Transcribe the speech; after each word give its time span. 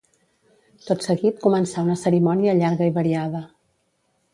Tot 0.85 1.05
seguit 1.07 1.45
començà 1.45 1.85
una 1.91 2.01
cerimònia 2.07 2.59
llarga 2.65 2.93
i 2.93 2.99
variada. 3.01 3.49